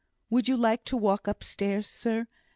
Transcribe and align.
"Would 0.31 0.47
you 0.49 0.57
like 0.57 0.83
to 0.85 0.97
walk 0.97 1.27
upstairs, 1.27 1.85
sir?" 1.85 2.25